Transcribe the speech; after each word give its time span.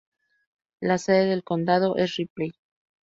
La 0.79 0.97
sede 0.97 1.27
del 1.27 1.43
condado 1.43 1.95
es 1.95 2.15
Ripley. 2.15 2.53